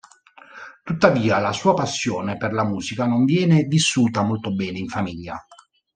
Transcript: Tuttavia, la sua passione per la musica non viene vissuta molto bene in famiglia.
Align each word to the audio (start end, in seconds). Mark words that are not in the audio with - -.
Tuttavia, 0.83 1.37
la 1.37 1.51
sua 1.53 1.75
passione 1.75 2.35
per 2.35 2.53
la 2.53 2.65
musica 2.65 3.05
non 3.05 3.23
viene 3.23 3.65
vissuta 3.65 4.23
molto 4.23 4.51
bene 4.51 4.79
in 4.79 4.87
famiglia. 4.87 5.39